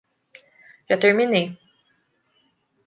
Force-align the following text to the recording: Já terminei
Já 0.89 0.97
terminei 0.97 1.53